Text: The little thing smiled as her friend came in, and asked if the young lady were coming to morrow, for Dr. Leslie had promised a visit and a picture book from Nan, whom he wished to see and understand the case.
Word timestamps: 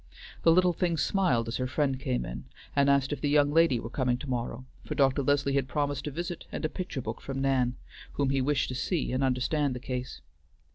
The 0.41 0.51
little 0.51 0.73
thing 0.73 0.97
smiled 0.97 1.47
as 1.47 1.57
her 1.57 1.67
friend 1.67 1.99
came 1.99 2.25
in, 2.25 2.45
and 2.75 2.89
asked 2.89 3.13
if 3.13 3.21
the 3.21 3.29
young 3.29 3.51
lady 3.51 3.79
were 3.79 3.87
coming 3.91 4.17
to 4.17 4.27
morrow, 4.27 4.65
for 4.83 4.95
Dr. 4.95 5.21
Leslie 5.21 5.53
had 5.53 5.67
promised 5.67 6.07
a 6.07 6.09
visit 6.09 6.45
and 6.51 6.65
a 6.65 6.69
picture 6.69 7.01
book 7.01 7.21
from 7.21 7.39
Nan, 7.39 7.75
whom 8.13 8.31
he 8.31 8.41
wished 8.41 8.69
to 8.69 8.73
see 8.75 9.11
and 9.11 9.23
understand 9.23 9.75
the 9.75 9.79
case. 9.79 10.21